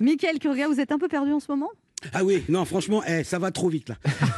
[0.00, 1.70] Michael Kurga, vous êtes un peu perdu en ce moment?
[2.14, 3.96] Ah oui, non, franchement, eh, ça va trop vite là.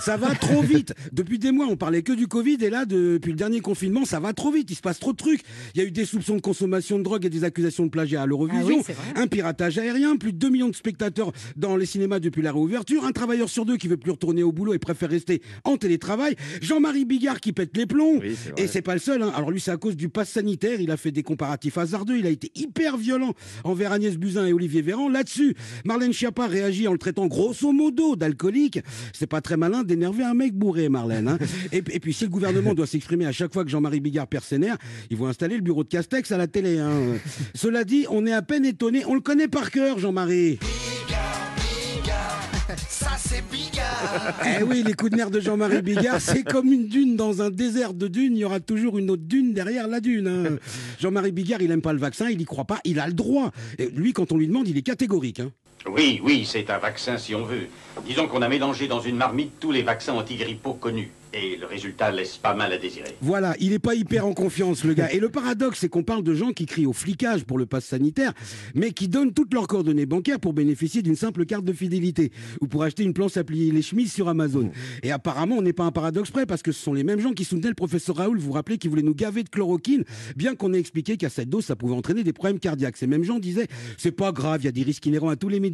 [0.00, 0.92] Ça va trop vite.
[1.12, 4.18] Depuis des mois, on parlait que du Covid et là, depuis le dernier confinement, ça
[4.20, 4.70] va trop vite.
[4.70, 5.40] Il se passe trop de trucs.
[5.74, 8.22] Il y a eu des soupçons de consommation de drogue et des accusations de plagiat
[8.22, 8.82] à l'Eurovision,
[9.16, 12.52] Ah un piratage aérien, plus de 2 millions de spectateurs dans les cinémas depuis la
[12.52, 15.76] réouverture, un travailleur sur deux qui veut plus retourner au boulot et préfère rester en
[15.76, 18.20] télétravail, Jean-Marie Bigard qui pète les plombs.
[18.56, 19.22] et c'est pas le seul.
[19.22, 19.32] Hein.
[19.34, 20.80] Alors lui, c'est à cause du pass sanitaire.
[20.80, 22.18] Il a fait des comparatifs hasardeux.
[22.18, 25.08] Il a été hyper violent envers Agnès Buzyn et Olivier Véran.
[25.08, 28.80] Là-dessus, Marlène Schiappa réagit en le traitant grosso modo d'alcoolique.
[29.12, 31.28] C'est pas très malin d'énerver un mec bourré, Marlène.
[31.28, 31.38] Hein.
[31.72, 34.44] et, et, puis si le gouvernement doit s'exprimer à chaque fois que Jean-Marie Bigard perd
[34.44, 34.78] ses nerfs,
[35.10, 36.78] ils vont installer le bureau de Castex à la télé.
[36.78, 37.18] Hein.
[37.54, 39.04] Cela dit, on est à peine étonné.
[39.06, 40.58] On le connaît par cœur, Jean-Marie.
[42.88, 46.88] Ça c'est Bigard Eh oui, les coups de nerfs de Jean-Marie Bigard, c'est comme une
[46.88, 48.36] dune dans un désert de dunes.
[48.36, 50.28] Il y aura toujours une autre dune derrière la dune.
[50.28, 50.56] Hein.
[50.98, 53.52] Jean-Marie Bigard, il aime pas le vaccin, il y croit pas, il a le droit.
[53.78, 55.40] Et lui, quand on lui demande, il est catégorique.
[55.40, 55.52] Hein.
[55.90, 57.68] Oui, oui, c'est un vaccin si on veut.
[58.06, 61.10] Disons qu'on a mélangé dans une marmite tous les vaccins antigrippaux connus.
[61.36, 63.16] Et le résultat laisse pas mal à désirer.
[63.20, 65.10] Voilà, il est pas hyper en confiance, le gars.
[65.10, 67.86] Et le paradoxe, c'est qu'on parle de gens qui crient au flicage pour le pass
[67.86, 68.32] sanitaire,
[68.76, 72.68] mais qui donnent toutes leurs coordonnées bancaires pour bénéficier d'une simple carte de fidélité ou
[72.68, 74.70] pour acheter une planche à plier les chemises sur Amazon.
[75.02, 77.32] Et apparemment, on n'est pas un paradoxe près parce que ce sont les mêmes gens
[77.32, 80.04] qui soutenaient le professeur Raoul, vous vous rappelez, qui voulait nous gaver de chloroquine,
[80.36, 82.96] bien qu'on ait expliqué qu'à cette dose, ça pouvait entraîner des problèmes cardiaques.
[82.96, 83.66] Ces mêmes gens disaient,
[83.98, 85.73] c'est pas grave, il y a des risques inhérents à tous les médicaments.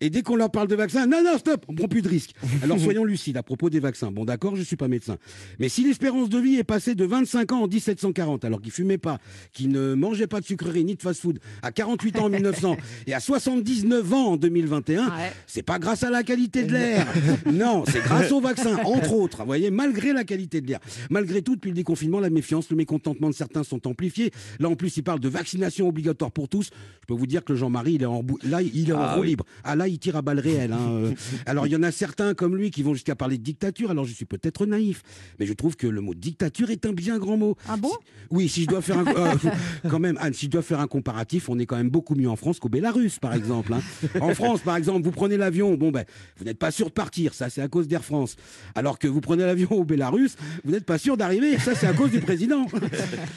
[0.00, 2.32] Et dès qu'on leur parle de vaccins, non, non, stop, on prend plus de risques.
[2.62, 4.10] Alors soyons lucides à propos des vaccins.
[4.10, 5.16] Bon, d'accord, je suis pas médecin.
[5.58, 8.98] Mais si l'espérance de vie est passée de 25 ans en 1740, alors qu'il fumait
[8.98, 9.18] pas,
[9.52, 13.14] qu'il ne mangeait pas de sucreries ni de fast-food, à 48 ans en 1900 et
[13.14, 15.10] à 79 ans en 2021, ouais.
[15.46, 17.06] c'est pas grâce à la qualité de l'air.
[17.52, 19.38] non, c'est grâce au vaccin, entre autres.
[19.38, 20.80] Vous voyez, malgré la qualité de l'air.
[21.10, 24.30] Malgré tout, depuis le déconfinement, la méfiance, le mécontentement de certains sont amplifiés.
[24.60, 26.70] Là, en plus, il parle de vaccination obligatoire pour tous.
[27.00, 29.22] Je peux vous dire que Jean-Marie, il est en là, il est en Ah roue
[29.22, 29.28] oui.
[29.28, 29.44] libre.
[29.64, 30.72] Ah là, il tire à balles réelles.
[30.72, 30.90] hein.
[30.90, 31.12] Euh,
[31.46, 33.90] Alors, il y en a certains comme lui qui vont jusqu'à parler de dictature.
[33.90, 35.02] Alors, je suis peut-être naïf,
[35.38, 37.56] mais je trouve que le mot dictature est un bien grand mot.
[37.68, 37.92] Ah bon?
[38.30, 39.34] Oui, si je dois faire un, euh,
[39.88, 42.28] quand même, Anne, si je dois faire un comparatif, on est quand même beaucoup mieux
[42.28, 43.72] en France qu'au Bélarus, par exemple.
[43.74, 43.80] hein.
[44.20, 46.04] En France, par exemple, vous prenez l'avion, bon ben,
[46.38, 48.36] vous n'êtes pas sûr de partir, ça c'est à cause d'Air France.
[48.74, 51.92] Alors que vous prenez l'avion au Bélarus, vous n'êtes pas sûr d'arriver, ça c'est à
[51.92, 52.66] cause du président.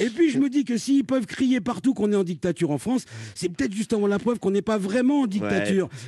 [0.00, 2.78] Et puis je me dis que s'ils peuvent crier partout qu'on est en dictature en
[2.78, 5.53] France, c'est peut-être justement la preuve qu'on n'est pas vraiment en dictature.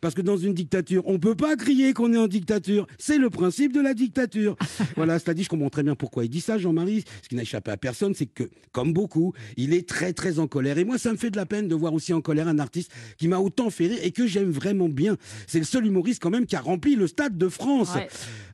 [0.00, 2.86] Parce que dans une dictature, on peut pas crier qu'on est en dictature.
[2.98, 4.56] C'est le principe de la dictature.
[4.96, 7.04] voilà, cela dit, je comprends très bien pourquoi il dit ça, Jean-Marie.
[7.22, 10.46] Ce qui n'a échappé à personne, c'est que, comme beaucoup, il est très très en
[10.46, 10.78] colère.
[10.78, 12.92] Et moi, ça me fait de la peine de voir aussi en colère un artiste
[13.18, 15.16] qui m'a autant fait rire et que j'aime vraiment bien.
[15.46, 17.94] C'est le seul humoriste quand même qui a rempli le stade de France.
[17.94, 18.08] Ouais.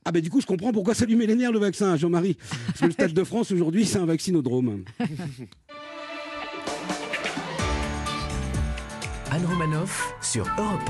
[0.05, 2.37] Ah ben du coup, je comprends pourquoi ça lui met les nerfs le vaccin, Jean-Marie.
[2.67, 4.83] Parce que le stade de France aujourd'hui, c'est un vaccinodrome.
[9.31, 10.69] Anne Romanoff sur Europe